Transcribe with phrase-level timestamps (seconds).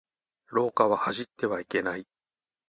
[0.47, 2.07] 廊下は走ってはいけない。